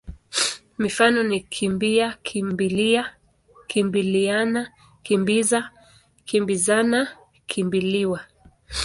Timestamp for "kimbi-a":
1.55-2.07